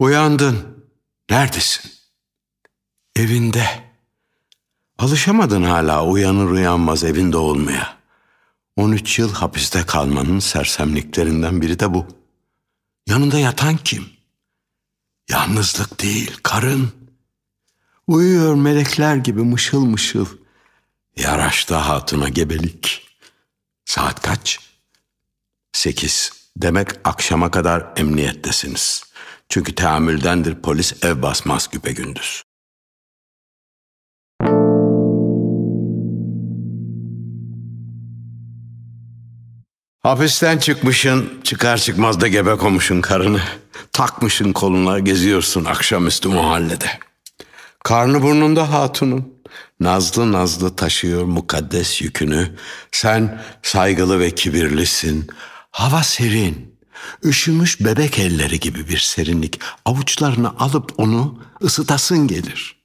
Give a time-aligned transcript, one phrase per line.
[0.00, 0.84] Uyandın.
[1.30, 1.92] Neredesin?
[3.16, 3.64] Evinde.
[4.98, 7.96] Alışamadın hala uyanır uyanmaz evinde olmaya.
[8.76, 12.06] 13 yıl hapiste kalmanın sersemliklerinden biri de bu.
[13.06, 14.08] Yanında yatan kim?
[15.30, 16.92] Yalnızlık değil, karın.
[18.06, 20.26] Uyuyor melekler gibi mışıl mışıl.
[21.16, 23.08] Yaraşta hatuna gebelik.
[23.84, 24.58] Saat kaç?
[25.72, 26.32] Sekiz.
[26.56, 29.10] Demek akşama kadar emniyettesiniz.
[29.50, 32.42] Çünkü teamüldendir polis ev basmaz güpe gündüz.
[40.02, 43.40] Hapisten çıkmışın, çıkar çıkmaz da gebe komuşun karını.
[43.92, 46.86] Takmışın koluna geziyorsun akşamüstü mahallede.
[47.84, 49.34] Karnı burnunda hatunun.
[49.80, 52.56] Nazlı nazlı taşıyor mukaddes yükünü.
[52.92, 55.26] Sen saygılı ve kibirlisin.
[55.70, 56.69] Hava serin.
[57.24, 59.60] Üşümüş bebek elleri gibi bir serinlik.
[59.84, 62.80] Avuçlarını alıp onu ısıtasın gelir.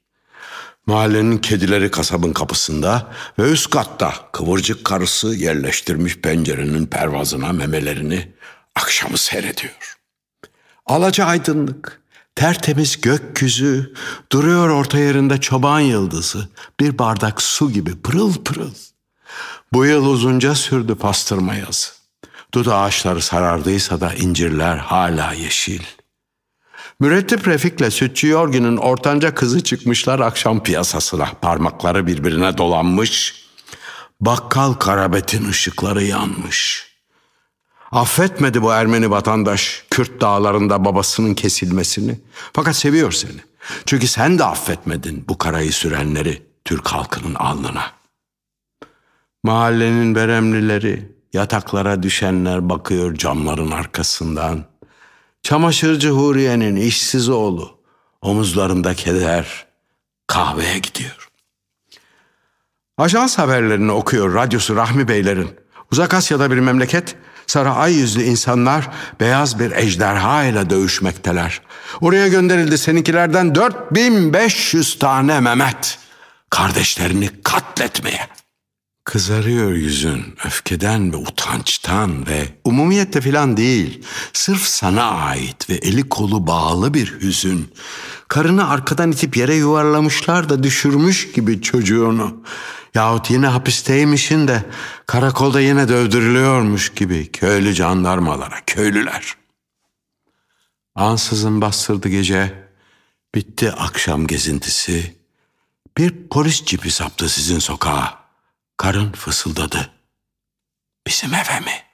[0.86, 8.34] Mahallenin kedileri kasabın kapısında ve üst katta kıvırcık karısı yerleştirmiş pencerenin pervazına memelerini
[8.76, 9.98] akşamı seyrediyor.
[10.86, 12.02] Alaca aydınlık,
[12.36, 13.94] tertemiz gökyüzü,
[14.32, 18.74] duruyor orta yerinde çoban yıldızı, bir bardak su gibi pırıl pırıl.
[19.74, 22.05] Bu yıl uzunca sürdü pastırma yazı.
[22.56, 25.84] Dut ağaçları sarardıysa da incirler hala yeşil.
[27.00, 31.26] Mürettip Refik'le Sütçü Yorgin'in ortanca kızı çıkmışlar akşam piyasasına.
[31.42, 33.46] Parmakları birbirine dolanmış.
[34.22, 36.88] Bakkal Karabet'in ışıkları yanmış.
[37.92, 42.20] Affetmedi bu Ermeni vatandaş Kürt dağlarında babasının kesilmesini.
[42.54, 43.42] Fakat seviyor seni.
[43.86, 47.92] Çünkü sen de affetmedin bu karayı sürenleri Türk halkının alnına.
[49.44, 54.66] Mahallenin beremlileri, yataklara düşenler bakıyor camların arkasından.
[55.44, 57.80] Çamaşırcı Huriye'nin işsiz oğlu
[58.22, 59.66] omuzlarında keder
[60.28, 61.30] kahveye gidiyor.
[62.98, 65.50] Ajans haberlerini okuyor radyosu Rahmi Beylerin.
[65.92, 67.16] Uzak Asya'da bir memleket
[67.48, 68.90] sarı ay yüzlü insanlar
[69.20, 71.62] beyaz bir ejderha ile dövüşmekteler.
[72.02, 76.00] Oraya gönderildi seninkilerden 4500 tane Mehmet.
[76.50, 78.35] Kardeşlerini katletmeye.
[79.06, 84.06] Kızarıyor yüzün öfkeden ve utançtan ve umumiyette filan değil.
[84.34, 87.74] Sırf sana ait ve eli kolu bağlı bir hüzün.
[88.28, 92.44] Karını arkadan itip yere yuvarlamışlar da düşürmüş gibi çocuğunu.
[92.96, 94.66] Yahut yine hapisteymişin de
[95.08, 99.36] karakolda yine dövdürülüyormuş gibi köylü jandarmalara, köylüler.
[100.96, 102.70] Ansızın bastırdı gece.
[103.36, 105.16] Bitti akşam gezintisi.
[105.98, 108.25] Bir polis cipi saptı sizin sokağa.
[108.78, 109.92] Karın fısıldadı.
[111.08, 111.86] Bizim eve mi?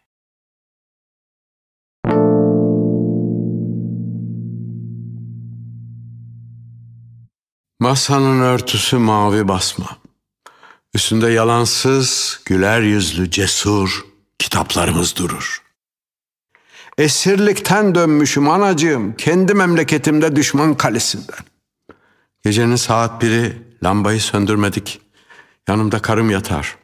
[7.80, 9.98] Masanın örtüsü mavi basma.
[10.94, 14.06] Üstünde yalansız, güler yüzlü, cesur
[14.40, 15.62] kitaplarımız durur.
[16.98, 21.40] Esirlikten dönmüşüm anacığım, kendi memleketimde düşman kalesinden.
[22.44, 25.02] Gecenin saat biri lambayı söndürmedik.
[25.70, 26.78] Yanımda karım yatar.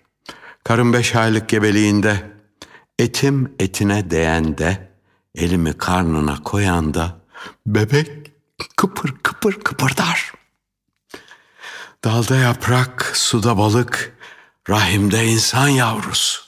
[0.64, 2.32] Karım beş aylık gebeliğinde,
[3.00, 4.92] etim etine değende,
[5.36, 7.16] elimi karnına koyanda,
[7.68, 8.32] bebek
[8.78, 10.34] kıpır kıpır kıpırdar.
[12.04, 14.18] Dalda yaprak, suda balık,
[14.70, 16.42] rahimde insan yavrusu.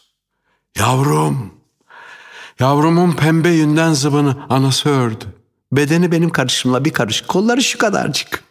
[0.77, 1.53] Yavrum,
[2.59, 5.25] yavrumun pembe yünden zıbını anası ördü.
[5.71, 8.43] Bedeni benim karışımla bir karış, kolları şu kadarcık.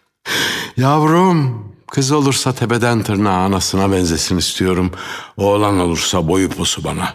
[0.76, 4.92] Yavrum, Kız olursa tepeden tırnağa anasına benzesin istiyorum.
[5.36, 7.14] Oğlan olursa boyu posu bana.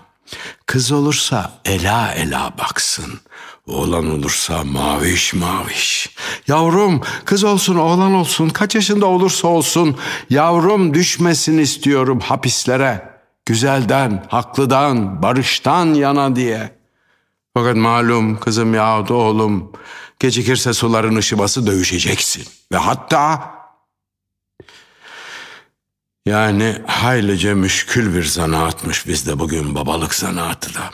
[0.66, 3.20] Kız olursa ela ela baksın.
[3.68, 6.16] Oğlan olursa maviş maviş.
[6.48, 9.98] Yavrum kız olsun oğlan olsun kaç yaşında olursa olsun.
[10.30, 13.14] Yavrum düşmesin istiyorum hapislere.
[13.46, 16.76] Güzelden, haklıdan, barıştan yana diye.
[17.54, 19.72] Fakat malum kızım yahut oğlum
[20.20, 22.44] gecikirse suların ışıması dövüşeceksin.
[22.72, 23.54] Ve hatta
[26.26, 30.90] yani haylice müşkül bir zanaatmış bizde bugün babalık zanaatı da.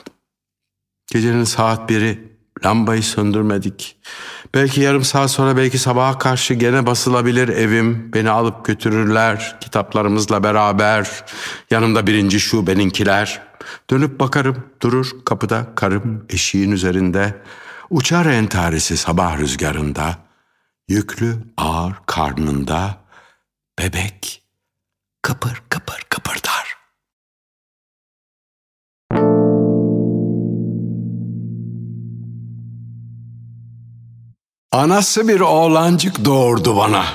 [1.12, 2.30] Gecenin saat biri
[2.66, 3.98] lambayı söndürmedik.
[4.54, 8.14] Belki yarım saat sonra belki sabaha karşı gene basılabilir evim.
[8.14, 11.26] Beni alıp götürürler kitaplarımızla beraber.
[11.72, 13.42] Yanımda birinci şubeninkiler.
[13.90, 17.42] Dönüp bakarım durur kapıda karım eşiğin üzerinde.
[17.90, 20.18] Uçar entarisi sabah rüzgarında.
[20.88, 22.98] Yüklü ağır karnında
[23.80, 24.19] bebek
[34.80, 37.06] Anası bir oğlancık doğurdu bana.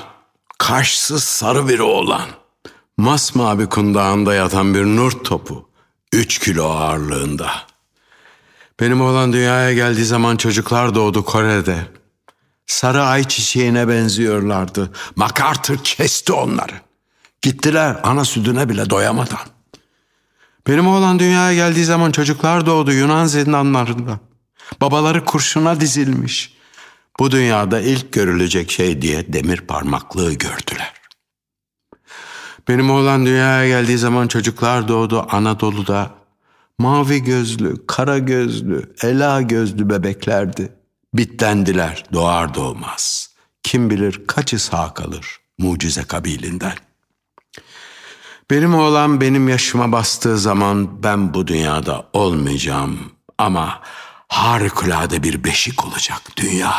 [0.59, 2.29] Kaşsız sarı bir oğlan.
[2.97, 5.69] Masmavi kundağında yatan bir nur topu.
[6.13, 7.51] Üç kilo ağırlığında.
[8.81, 11.87] Benim oğlan dünyaya geldiği zaman çocuklar doğdu Kore'de.
[12.67, 14.93] Sarı ay çiçeğine benziyorlardı.
[15.17, 16.81] MacArthur kesti onları.
[17.43, 19.47] Gittiler ana sütüne bile doyamadan.
[20.67, 24.19] Benim oğlan dünyaya geldiği zaman çocuklar doğdu Yunan zindanlarında.
[24.81, 26.55] Babaları kurşuna dizilmiş.
[27.21, 30.95] Bu dünyada ilk görülecek şey diye demir parmaklığı gördüler.
[32.69, 36.11] Benim oğlan dünyaya geldiği zaman çocuklar doğdu Anadolu'da.
[36.79, 40.73] Mavi gözlü, kara gözlü, ela gözlü bebeklerdi.
[41.15, 43.31] Bitlendiler doğar doğmaz.
[43.63, 46.75] Kim bilir kaçı sağ kalır mucize kabilinden.
[48.51, 53.83] Benim oğlan benim yaşıma bastığı zaman ben bu dünyada olmayacağım ama
[54.29, 56.75] harikulade bir beşik olacak dünya.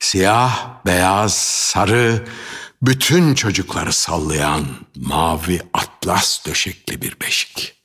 [0.00, 2.26] Siyah, beyaz, sarı,
[2.82, 4.66] bütün çocukları sallayan
[4.96, 7.79] mavi atlas döşekli bir beşik.